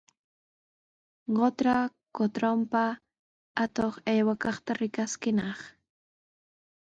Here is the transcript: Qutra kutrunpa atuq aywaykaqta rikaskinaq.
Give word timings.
Qutra 1.37 1.75
kutrunpa 2.15 2.83
atuq 3.63 3.93
aywaykaqta 4.11 4.71
rikaskinaq. 4.79 5.59